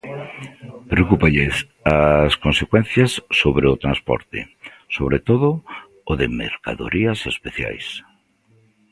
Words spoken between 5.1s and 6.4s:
todo o de